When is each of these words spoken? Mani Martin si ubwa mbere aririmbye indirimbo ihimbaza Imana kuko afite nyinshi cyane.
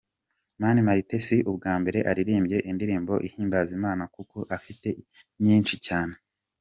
Mani 0.61 0.81
Martin 0.87 1.21
si 1.27 1.37
ubwa 1.51 1.73
mbere 1.81 1.99
aririmbye 2.09 2.57
indirimbo 2.69 3.13
ihimbaza 3.27 3.71
Imana 3.79 4.03
kuko 4.15 4.37
afite 4.55 4.89
nyinshi 5.43 5.75
cyane. 5.87 6.13